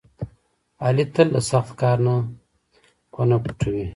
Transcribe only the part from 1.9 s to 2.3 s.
نه